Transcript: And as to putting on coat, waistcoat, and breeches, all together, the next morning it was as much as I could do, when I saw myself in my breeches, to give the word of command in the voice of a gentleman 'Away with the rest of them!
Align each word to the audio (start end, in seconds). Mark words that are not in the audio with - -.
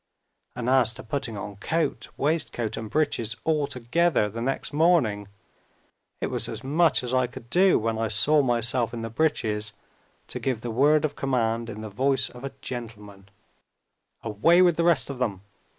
And 0.55 0.67
as 0.67 0.95
to 0.95 1.03
putting 1.03 1.37
on 1.37 1.57
coat, 1.57 2.09
waistcoat, 2.17 2.75
and 2.75 2.89
breeches, 2.89 3.37
all 3.43 3.67
together, 3.67 4.29
the 4.29 4.41
next 4.41 4.73
morning 4.73 5.27
it 6.19 6.31
was 6.31 6.49
as 6.49 6.63
much 6.63 7.03
as 7.03 7.13
I 7.13 7.27
could 7.27 7.51
do, 7.51 7.77
when 7.77 7.99
I 7.99 8.07
saw 8.07 8.41
myself 8.41 8.95
in 8.95 9.03
my 9.03 9.09
breeches, 9.09 9.73
to 10.29 10.39
give 10.39 10.61
the 10.61 10.71
word 10.71 11.05
of 11.05 11.15
command 11.15 11.69
in 11.69 11.81
the 11.81 11.89
voice 11.91 12.29
of 12.31 12.43
a 12.43 12.53
gentleman 12.61 13.29
'Away 14.23 14.63
with 14.63 14.75
the 14.75 14.83
rest 14.83 15.11
of 15.11 15.19
them! 15.19 15.43